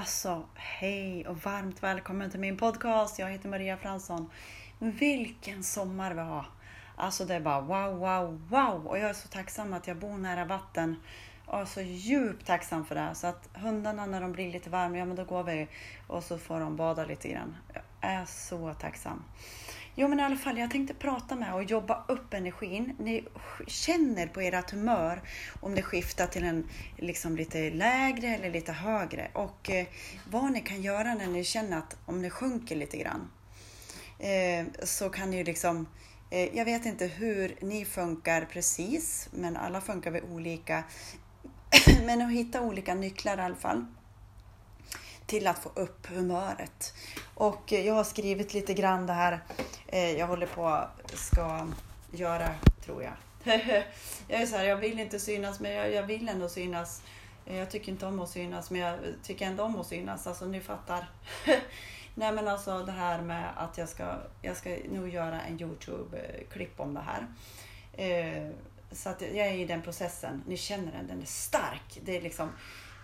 Alltså, 0.00 0.42
hej 0.54 1.26
och 1.26 1.36
varmt 1.36 1.82
välkommen 1.82 2.30
till 2.30 2.40
min 2.40 2.56
podcast. 2.56 3.18
Jag 3.18 3.30
heter 3.30 3.48
Maria 3.48 3.76
Fransson. 3.76 4.30
Vilken 4.78 5.64
sommar 5.64 6.14
vi 6.14 6.20
har! 6.20 6.46
Alltså 6.96 7.24
det 7.24 7.34
är 7.34 7.40
bara 7.40 7.60
wow, 7.60 7.98
wow, 7.98 8.42
wow! 8.48 8.86
Och 8.86 8.98
jag 8.98 9.10
är 9.10 9.14
så 9.14 9.28
tacksam 9.28 9.72
att 9.72 9.86
jag 9.86 9.96
bor 9.96 10.18
nära 10.18 10.44
vatten. 10.44 10.96
Och 11.46 11.68
så 11.68 11.80
djupt 11.80 12.46
tacksam 12.46 12.84
för 12.84 12.94
det. 12.94 13.14
Så 13.14 13.26
att 13.26 13.48
hundarna 13.54 14.06
när 14.06 14.20
de 14.20 14.32
blir 14.32 14.52
lite 14.52 14.70
varma, 14.70 14.98
ja 14.98 15.04
men 15.04 15.16
då 15.16 15.24
går 15.24 15.42
vi 15.42 15.68
och 16.06 16.24
så 16.24 16.38
får 16.38 16.60
de 16.60 16.76
bada 16.76 17.04
lite 17.04 17.28
grann. 17.28 17.56
Jag 17.74 17.82
är 18.00 18.24
så 18.24 18.74
tacksam. 18.74 19.24
Jo 19.94 20.08
men 20.08 20.20
i 20.20 20.22
alla 20.22 20.36
fall, 20.36 20.58
jag 20.58 20.70
tänkte 20.70 20.94
prata 20.94 21.36
med 21.36 21.54
och 21.54 21.64
jobba 21.64 22.04
upp 22.08 22.34
energin. 22.34 22.96
Ni 22.98 23.24
känner 23.66 24.26
på 24.26 24.40
ert 24.40 24.70
humör 24.70 25.22
om 25.60 25.74
det 25.74 25.82
skiftar 25.82 26.26
till 26.26 26.44
en 26.44 26.68
liksom 26.96 27.36
lite 27.36 27.70
lägre 27.70 28.28
eller 28.28 28.50
lite 28.50 28.72
högre. 28.72 29.30
Och 29.32 29.70
eh, 29.70 29.86
vad 30.30 30.52
ni 30.52 30.60
kan 30.60 30.82
göra 30.82 31.14
när 31.14 31.26
ni 31.26 31.44
känner 31.44 31.78
att 31.78 31.96
om 32.06 32.22
det 32.22 32.30
sjunker 32.30 32.76
lite 32.76 32.96
grann. 32.96 33.30
Eh, 34.18 34.66
så 34.82 35.10
kan 35.10 35.30
ni 35.30 35.44
liksom, 35.44 35.86
eh, 36.30 36.56
jag 36.56 36.64
vet 36.64 36.86
inte 36.86 37.06
hur 37.06 37.56
ni 37.60 37.84
funkar 37.84 38.48
precis, 38.52 39.28
men 39.32 39.56
alla 39.56 39.80
funkar 39.80 40.10
vi 40.10 40.20
olika. 40.20 40.84
men 42.06 42.22
att 42.22 42.32
hitta 42.32 42.60
olika 42.60 42.94
nycklar 42.94 43.38
i 43.38 43.40
alla 43.40 43.56
fall 43.56 43.86
till 45.30 45.46
att 45.46 45.58
få 45.58 45.70
upp 45.74 46.06
humöret. 46.06 46.94
Och 47.34 47.72
eh, 47.72 47.86
jag 47.86 47.94
har 47.94 48.04
skrivit 48.04 48.54
lite 48.54 48.74
grann 48.74 49.06
det 49.06 49.12
här 49.12 49.40
eh, 49.86 50.12
jag 50.12 50.26
håller 50.26 50.46
på 50.46 50.84
ska 51.14 51.66
göra, 52.12 52.48
tror 52.84 53.02
jag. 53.02 53.12
jag 54.28 54.42
är 54.42 54.46
så 54.46 54.56
här, 54.56 54.64
jag 54.64 54.76
vill 54.76 55.00
inte 55.00 55.20
synas, 55.20 55.60
men 55.60 55.72
jag, 55.72 55.92
jag 55.92 56.02
vill 56.02 56.28
ändå 56.28 56.48
synas. 56.48 57.02
Eh, 57.46 57.56
jag 57.56 57.70
tycker 57.70 57.92
inte 57.92 58.06
om 58.06 58.20
att 58.20 58.28
synas, 58.28 58.70
men 58.70 58.80
jag 58.80 58.98
tycker 59.22 59.46
ändå 59.46 59.62
om 59.62 59.80
att 59.80 59.86
synas. 59.86 60.26
Alltså 60.26 60.46
ni 60.46 60.60
fattar. 60.60 61.10
Nej 62.14 62.32
men 62.32 62.48
alltså 62.48 62.82
det 62.82 62.92
här 62.92 63.22
med 63.22 63.48
att 63.56 63.78
jag 63.78 63.88
ska, 63.88 64.14
jag 64.42 64.56
ska 64.56 64.76
nog 64.90 65.08
göra 65.08 65.40
en 65.40 65.60
Youtube-klipp 65.60 66.80
om 66.80 66.94
det 66.94 67.00
här. 67.00 67.26
Så 68.92 69.08
att 69.08 69.20
jag 69.20 69.46
är 69.46 69.54
i 69.54 69.64
den 69.64 69.82
processen. 69.82 70.42
Ni 70.46 70.56
känner 70.56 70.92
den, 70.92 71.06
den 71.06 71.22
är 71.22 71.26
stark. 71.26 72.00
Det 72.02 72.16
är 72.16 72.20
liksom, 72.20 72.50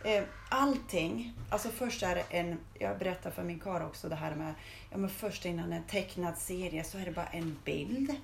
Eh, 0.07 0.25
allting, 0.49 1.35
alltså 1.51 1.69
först 1.69 2.03
är 2.03 2.15
det 2.15 2.25
en, 2.31 2.59
jag 2.75 2.99
berättar 2.99 3.31
för 3.31 3.43
min 3.43 3.61
kar 3.61 3.87
också 3.87 4.09
det 4.09 4.15
här 4.15 4.35
med, 4.35 4.55
ja 4.91 4.97
men 4.97 5.11
först 5.11 5.45
innan 5.45 5.73
en 5.73 5.83
tecknad 5.83 6.39
serie 6.39 6.85
så 6.85 6.99
är 6.99 7.05
det 7.05 7.11
bara 7.11 7.27
en 7.27 7.59
bild. 7.65 8.15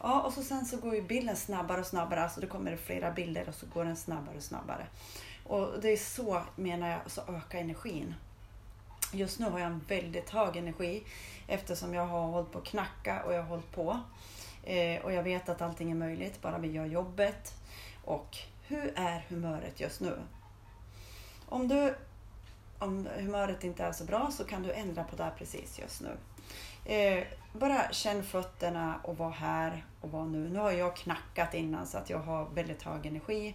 Ja, 0.00 0.20
och 0.20 0.32
så 0.32 0.42
sen 0.42 0.66
så 0.66 0.76
går 0.76 0.94
ju 0.94 1.02
bilden 1.02 1.36
snabbare 1.36 1.80
och 1.80 1.86
snabbare, 1.86 2.22
alltså 2.22 2.40
det 2.40 2.46
kommer 2.46 2.76
flera 2.76 3.10
bilder 3.10 3.48
och 3.48 3.54
så 3.54 3.66
går 3.66 3.84
den 3.84 3.96
snabbare 3.96 4.36
och 4.36 4.42
snabbare. 4.42 4.86
Och 5.44 5.80
det 5.82 5.88
är 5.88 5.96
så, 5.96 6.42
menar 6.56 6.88
jag, 6.88 7.00
så 7.06 7.20
ökar 7.20 7.58
energin. 7.58 8.14
Just 9.12 9.38
nu 9.38 9.46
har 9.50 9.58
jag 9.58 9.66
en 9.66 9.84
väldigt 9.88 10.30
hög 10.30 10.56
energi 10.56 11.02
eftersom 11.46 11.94
jag 11.94 12.06
har 12.06 12.26
hållit 12.26 12.52
på 12.52 12.58
att 12.58 12.64
knacka 12.64 13.22
och 13.22 13.34
jag 13.34 13.42
har 13.42 13.48
hållit 13.48 13.72
på. 13.72 14.00
Eh, 14.64 15.00
och 15.04 15.12
jag 15.12 15.22
vet 15.22 15.48
att 15.48 15.62
allting 15.62 15.90
är 15.90 15.94
möjligt, 15.94 16.42
bara 16.42 16.58
vi 16.58 16.68
gör 16.68 16.86
jobbet. 16.86 17.54
Och 18.04 18.36
hur 18.62 18.92
är 18.96 19.26
humöret 19.28 19.80
just 19.80 20.00
nu? 20.00 20.18
Om, 21.48 21.68
du, 21.68 21.94
om 22.78 23.08
humöret 23.16 23.64
inte 23.64 23.84
är 23.84 23.92
så 23.92 24.04
bra 24.04 24.30
så 24.32 24.44
kan 24.44 24.62
du 24.62 24.72
ändra 24.72 25.04
på 25.04 25.16
det 25.16 25.32
precis 25.38 25.78
just 25.78 26.02
nu. 26.02 26.16
Eh, 26.94 27.24
bara 27.52 27.92
känn 27.92 28.22
fötterna 28.22 29.00
och 29.04 29.16
var 29.16 29.30
här 29.30 29.84
och 30.00 30.10
var 30.10 30.24
nu. 30.24 30.48
Nu 30.48 30.58
har 30.58 30.70
jag 30.70 30.96
knackat 30.96 31.54
innan 31.54 31.86
så 31.86 31.98
att 31.98 32.10
jag 32.10 32.18
har 32.18 32.48
väldigt 32.54 32.82
hög 32.82 33.06
energi. 33.06 33.54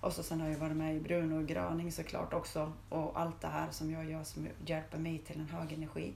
Och 0.00 0.12
så 0.12 0.22
sen 0.22 0.40
har 0.40 0.48
jag 0.48 0.58
varit 0.58 0.76
med 0.76 0.96
i 0.96 1.00
brun 1.00 1.32
och 1.32 1.46
gröning 1.46 1.92
såklart 1.92 2.34
också. 2.34 2.72
Och 2.88 3.20
allt 3.20 3.40
det 3.40 3.48
här 3.48 3.70
som 3.70 3.90
jag 3.90 4.10
gör 4.10 4.24
som 4.24 4.48
hjälper 4.66 4.98
mig 4.98 5.18
till 5.18 5.40
en 5.40 5.48
hög 5.48 5.72
energi. 5.72 6.14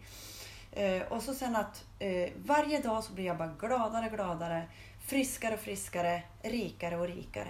Eh, 0.73 1.03
och 1.03 1.23
så 1.23 1.35
sen 1.35 1.57
att 1.57 1.85
eh, 1.99 2.31
varje 2.37 2.81
dag 2.81 3.05
så 3.05 3.13
blir 3.13 3.25
jag 3.25 3.39
bara 3.39 3.55
gladare 3.61 4.07
och 4.07 4.13
gladare, 4.13 4.63
friskare 5.01 5.55
och 5.55 5.61
friskare, 5.61 6.23
rikare 6.43 6.97
och 6.97 7.07
rikare. 7.07 7.49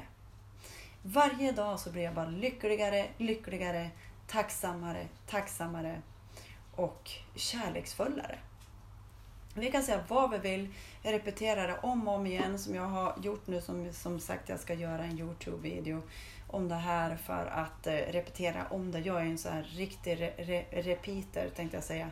Varje 1.10 1.52
dag 1.52 1.80
så 1.80 1.90
blir 1.90 2.02
jag 2.02 2.14
bara 2.14 2.28
lyckligare, 2.28 3.06
lyckligare, 3.18 3.90
tacksammare, 4.26 5.08
tacksammare 5.26 6.02
och 6.74 7.10
kärleksfullare. 7.34 8.38
Vi 9.54 9.70
kan 9.70 9.82
säga 9.82 10.04
vad 10.08 10.30
vi 10.30 10.38
vill, 10.38 10.68
jag 11.02 11.14
repeterar 11.14 11.68
det 11.68 11.78
om 11.82 12.08
och 12.08 12.14
om 12.14 12.26
igen 12.26 12.58
som 12.58 12.74
jag 12.74 12.86
har 12.86 13.14
gjort 13.22 13.46
nu 13.46 13.60
som, 13.60 13.92
som 13.92 14.20
sagt 14.20 14.48
jag 14.48 14.60
ska 14.60 14.74
göra 14.74 15.04
en 15.04 15.18
Youtube-video 15.18 16.02
om 16.50 16.68
det 16.68 16.74
här 16.74 17.16
för 17.16 17.46
att 17.46 17.86
eh, 17.86 17.92
repetera 17.92 18.66
om 18.70 18.90
det. 18.90 18.98
Jag 18.98 19.20
är 19.20 19.24
en 19.24 19.38
sån 19.38 19.52
här 19.52 19.62
riktig 19.62 20.20
re, 20.20 20.32
re, 20.36 20.64
repeater 20.70 21.50
tänkte 21.56 21.76
jag 21.76 21.84
säga. 21.84 22.10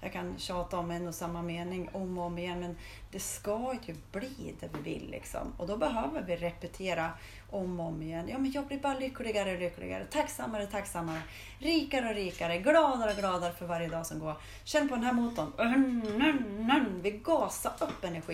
Jag 0.00 0.12
kan 0.12 0.38
tjata 0.38 0.78
om 0.78 0.90
en 0.90 1.08
och 1.08 1.14
samma 1.14 1.42
mening 1.42 1.88
om 1.92 2.18
och 2.18 2.24
om 2.24 2.38
igen 2.38 2.60
men 2.60 2.76
det 3.10 3.20
ska 3.20 3.74
ju 3.86 3.94
bli 4.12 4.54
det 4.60 4.68
vi 4.72 4.92
vill 4.92 5.10
liksom. 5.10 5.52
Och 5.56 5.66
då 5.66 5.76
behöver 5.76 6.22
vi 6.22 6.36
repetera 6.36 7.10
om 7.50 7.80
och 7.80 7.86
om 7.86 8.02
igen. 8.02 8.28
Ja 8.28 8.38
men 8.38 8.52
jag 8.52 8.66
blir 8.66 8.78
bara 8.78 8.98
lyckligare 8.98 9.52
och 9.52 9.60
lyckligare, 9.60 10.04
tacksammare 10.04 10.64
och 10.64 10.70
tacksammare, 10.70 11.20
rikare 11.58 12.08
och 12.08 12.14
rikare, 12.14 12.58
gladare 12.58 13.10
och 13.10 13.16
gladare 13.16 13.52
för 13.52 13.66
varje 13.66 13.88
dag 13.88 14.06
som 14.06 14.18
går. 14.18 14.34
Känn 14.64 14.88
på 14.88 14.94
den 14.94 15.04
här 15.04 15.12
motorn. 15.12 15.52
Vi 17.02 17.10
gasar 17.10 17.72
upp 17.80 18.04
energin. 18.04 18.27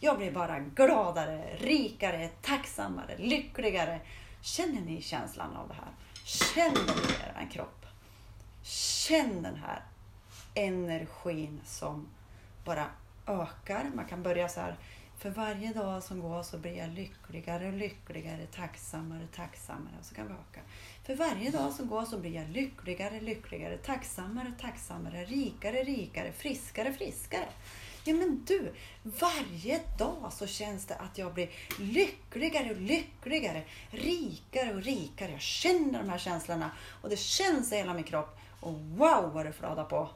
Jag 0.00 0.18
blir 0.18 0.32
bara 0.32 0.58
gladare, 0.58 1.56
rikare, 1.56 2.28
tacksammare, 2.42 3.18
lyckligare 3.18 4.00
Känner 4.42 4.80
ni 4.80 5.02
känslan 5.02 5.56
av 5.56 5.68
det 5.68 5.74
här? 5.74 5.92
Känner 6.24 6.94
ni 6.94 7.42
er 7.42 7.50
kropp? 7.52 7.86
Känn 8.62 9.42
den 9.42 9.56
här 9.56 9.82
energin 10.54 11.60
som 11.64 12.08
bara 12.64 12.86
ökar. 13.26 13.90
Man 13.94 14.04
kan 14.04 14.22
börja 14.22 14.48
så 14.48 14.60
här. 14.60 14.76
För 15.18 15.30
varje 15.30 15.72
dag 15.72 16.02
som 16.02 16.20
går 16.20 16.42
så 16.42 16.58
blir 16.58 16.76
jag 16.76 16.90
lyckligare 16.90 17.66
och 17.66 17.72
lyckligare, 17.72 18.46
tacksammare, 18.46 19.26
tacksammare. 19.34 19.94
Och 20.00 20.06
så 20.06 20.14
kan 20.14 20.26
vi 20.26 20.32
öka. 20.32 20.60
För 21.04 21.14
varje 21.14 21.50
dag 21.50 21.72
som 21.72 21.88
går 21.88 22.04
så 22.04 22.18
blir 22.18 22.34
jag 22.34 22.48
lyckligare, 22.48 23.20
lyckligare, 23.20 23.76
tacksammare, 23.76 24.52
tacksammare, 24.60 25.24
rikare, 25.24 25.82
rikare, 25.82 26.32
friskare, 26.32 26.92
friskare. 26.92 27.48
Ja 28.04 28.14
men 28.14 28.44
du, 28.46 28.72
varje 29.02 29.80
dag 29.98 30.32
så 30.32 30.46
känns 30.46 30.86
det 30.86 30.94
att 30.94 31.18
jag 31.18 31.34
blir 31.34 31.50
lyckligare 31.78 32.70
och 32.70 32.80
lyckligare, 32.80 33.62
rikare 33.90 34.74
och 34.74 34.82
rikare. 34.82 35.32
Jag 35.32 35.40
känner 35.40 35.98
de 35.98 36.08
här 36.08 36.18
känslorna 36.18 36.70
och 37.02 37.08
det 37.08 37.18
känns 37.18 37.72
i 37.72 37.76
hela 37.76 37.94
min 37.94 38.04
kropp. 38.04 38.38
Och 38.60 38.72
wow 38.74 39.32
vad 39.32 39.46
du 39.46 39.52
flödar 39.52 39.84
på! 39.84 40.08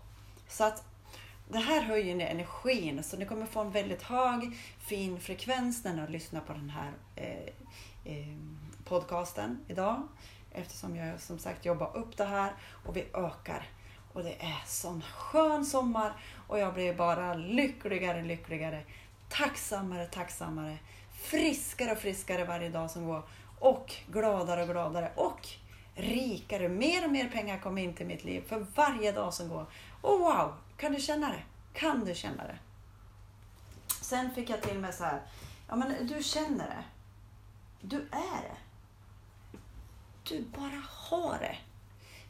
Så 0.48 0.64
att 0.64 0.84
det 1.48 1.58
här 1.58 1.82
höjer 1.82 2.14
ni 2.14 2.24
energin 2.24 3.02
så 3.02 3.16
ni 3.16 3.26
kommer 3.26 3.46
få 3.46 3.60
en 3.60 3.70
väldigt 3.70 4.02
hög 4.02 4.56
fin 4.78 5.20
frekvens 5.20 5.84
när 5.84 5.94
ni 5.94 6.12
lyssnar 6.12 6.40
på 6.40 6.52
den 6.52 6.70
här 6.70 6.92
eh, 7.16 8.12
eh, 8.12 8.36
podcasten 8.84 9.64
idag. 9.68 10.08
Eftersom 10.52 10.96
jag 10.96 11.20
som 11.20 11.38
sagt 11.38 11.64
jobbar 11.64 11.96
upp 11.96 12.16
det 12.16 12.24
här 12.24 12.52
och 12.86 12.96
vi 12.96 13.04
ökar. 13.14 13.68
Och 14.14 14.24
det 14.24 14.42
är 14.42 14.62
sån 14.66 15.02
skön 15.02 15.64
sommar 15.64 16.12
och 16.48 16.58
jag 16.58 16.74
blir 16.74 16.94
bara 16.94 17.34
lyckligare, 17.34 18.22
lyckligare, 18.22 18.82
tacksammare, 19.28 20.06
tacksammare, 20.06 20.78
friskare 21.12 21.92
och 21.92 21.98
friskare 21.98 22.44
varje 22.44 22.68
dag 22.68 22.90
som 22.90 23.06
går 23.06 23.22
och 23.58 23.92
gladare 24.12 24.62
och 24.62 24.68
gladare 24.68 25.12
och 25.14 25.48
rikare. 25.94 26.68
Mer 26.68 27.04
och 27.04 27.12
mer 27.12 27.28
pengar 27.28 27.58
kommer 27.58 27.82
in 27.82 27.94
till 27.94 28.06
mitt 28.06 28.24
liv 28.24 28.44
för 28.48 28.66
varje 28.74 29.12
dag 29.12 29.34
som 29.34 29.48
går. 29.48 29.66
Och 30.00 30.18
wow, 30.18 30.54
kan 30.76 30.92
du 30.92 31.00
känna 31.00 31.28
det? 31.28 31.42
Kan 31.72 32.04
du 32.04 32.14
känna 32.14 32.44
det? 32.44 32.58
Sen 34.00 34.34
fick 34.34 34.50
jag 34.50 34.62
till 34.62 34.78
mig 34.78 34.92
så 34.92 35.04
här, 35.04 35.22
ja 35.68 35.76
men 35.76 36.06
du 36.06 36.22
känner 36.22 36.66
det. 36.66 36.84
Du 37.80 37.96
är 38.10 38.42
det. 38.42 38.56
Du 40.28 40.42
bara 40.42 40.82
har 40.88 41.38
det. 41.38 41.56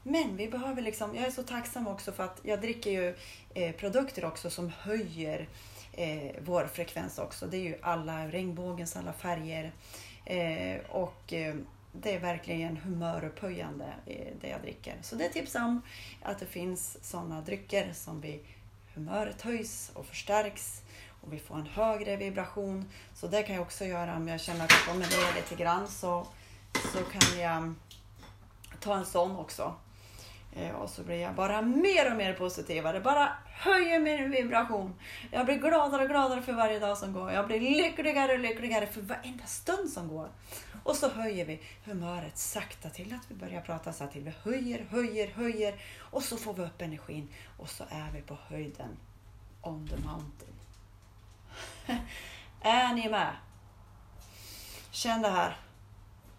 Men 0.06 0.37
vi 0.37 0.48
behöver 0.48 0.82
liksom, 0.82 1.15
jag 1.15 1.26
är 1.26 1.31
så 1.31 1.42
tacksam 1.42 1.86
också 1.86 2.12
för 2.12 2.24
att 2.24 2.41
jag 2.42 2.60
dricker 2.60 2.91
ju 2.91 3.16
eh, 3.54 3.74
produkter 3.74 4.24
också 4.24 4.51
som 4.51 4.72
höjer 4.78 5.48
eh, 5.92 6.36
vår 6.45 6.66
frekvens 6.66 7.18
också. 7.18 7.47
Det 7.47 7.56
är 7.56 7.62
ju 7.62 7.77
alla 7.83 8.28
regnbågens 8.28 8.97
alla 8.97 9.12
färger. 9.12 9.72
Eh, 10.24 10.80
och 10.91 11.33
eh, 11.33 11.54
det 11.92 12.15
är 12.15 12.21
verkligen 12.21 12.77
humörupphöjande 12.77 13.95
eh, 14.06 14.33
det 14.41 14.48
jag 14.48 14.62
dricker. 14.62 14.95
Så 15.03 15.16
det 15.16 15.28
tipsar 15.28 15.65
om 15.65 15.83
att 16.22 16.39
det 16.39 16.47
finns 16.47 16.98
sådana 17.03 17.41
drycker 17.41 17.92
som 17.92 18.21
vi 18.21 18.41
humöret 18.95 19.42
höjs 19.42 19.91
och 19.95 20.07
förstärks 20.07 20.83
och 21.21 21.33
vi 21.33 21.39
får 21.39 21.54
en 21.54 21.66
högre 21.66 22.16
vibration. 22.16 22.91
Så 23.15 23.27
det 23.27 23.42
kan 23.42 23.54
jag 23.54 23.62
också 23.62 23.84
göra 23.84 24.16
om 24.16 24.28
jag 24.28 24.41
känner 24.41 24.65
att 24.65 24.71
jag 24.71 24.80
kommer 24.80 25.07
ner 25.07 25.34
lite 25.34 25.54
grann 25.54 25.89
så, 25.89 26.27
så 26.92 26.98
kan 26.98 27.41
jag 27.41 27.74
ta 28.80 28.97
en 28.97 29.07
sån 29.07 29.36
också. 29.36 29.74
Eh, 30.56 30.71
och 30.71 30.91
så 30.91 31.03
blir 31.03 31.21
jag 31.21 31.34
bara 31.34 31.62
mer 31.62 32.10
och 32.10 32.16
mer 32.16 32.33
positivare. 32.33 33.01
Bara 33.01 33.33
höjer 33.45 34.01
min 34.01 34.30
vibration. 34.30 34.95
Jag 35.30 35.47
blir 35.47 35.56
gladare 35.56 36.03
och 36.03 36.09
gladare 36.09 36.42
för 36.42 36.53
varje 36.53 36.78
dag 36.78 36.98
som 36.98 37.12
går. 37.12 37.33
Jag 37.33 37.47
blir 37.47 37.60
lyckligare 37.60 38.33
och 38.33 38.39
lyckligare 38.39 38.86
för 38.86 39.01
varenda 39.01 39.45
stund 39.45 39.91
som 39.91 40.09
går. 40.09 40.28
Och 40.83 40.97
så 40.97 41.09
höjer 41.09 41.45
vi 41.45 41.60
humöret 41.84 42.39
sakta 42.39 42.91
till 42.91 43.15
att 43.15 43.30
vi 43.30 43.34
börjar 43.34 43.60
prata 43.60 43.92
så 43.92 44.04
här 44.04 44.10
till. 44.10 44.22
Vi 44.22 44.33
höjer, 44.42 44.86
höjer, 44.91 45.28
höjer 45.28 45.74
och 45.98 46.22
så 46.22 46.36
får 46.36 46.54
vi 46.54 46.62
upp 46.62 46.83
energin 46.83 47.28
och 47.59 47.68
så 47.71 47.84
är 47.84 48.10
vi 48.15 48.22
på 48.22 48.39
höjden. 48.48 48.97
On 49.62 49.89
the 49.89 49.97
mountain. 49.97 50.54
är 52.60 52.95
ni 52.95 53.09
med? 53.09 53.33
Känn 54.91 55.22
det 55.22 55.30
här. 55.30 55.57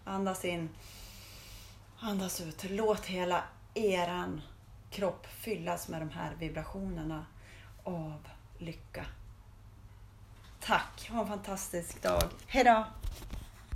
Andas 0.04 0.44
in. 0.44 0.68
Andas 2.00 2.40
ut. 2.40 2.64
Låt 2.70 3.06
hela 3.06 3.44
eran 3.76 4.42
kropp 4.90 5.26
fyllas 5.26 5.88
med 5.88 6.00
de 6.00 6.10
här 6.10 6.34
vibrationerna 6.38 7.26
av 7.84 8.28
lycka. 8.58 9.06
Tack! 10.60 11.08
Ha 11.10 11.20
en 11.20 11.28
fantastisk 11.28 12.02
dag. 12.02 12.22
Hejdå! 12.46 12.84